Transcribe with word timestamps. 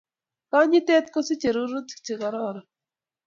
Kanyitet 0.51 1.05
kosijei 1.13 1.53
rurutik 1.55 1.99
chekoraron 2.05 2.59